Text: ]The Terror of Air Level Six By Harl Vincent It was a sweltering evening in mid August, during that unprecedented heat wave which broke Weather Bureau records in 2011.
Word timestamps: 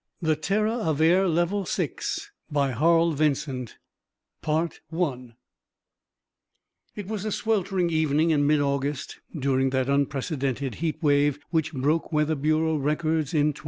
]The 0.19 0.35
Terror 0.35 0.81
of 0.81 0.99
Air 0.99 1.27
Level 1.27 1.63
Six 1.63 2.31
By 2.51 2.71
Harl 2.71 3.11
Vincent 3.11 3.77
It 4.47 4.81
was 7.07 7.23
a 7.23 7.31
sweltering 7.31 7.91
evening 7.91 8.31
in 8.31 8.47
mid 8.47 8.61
August, 8.61 9.19
during 9.37 9.69
that 9.69 9.89
unprecedented 9.89 10.73
heat 10.81 11.03
wave 11.03 11.37
which 11.51 11.71
broke 11.71 12.11
Weather 12.11 12.33
Bureau 12.33 12.77
records 12.77 13.35
in 13.35 13.53
2011. 13.53 13.59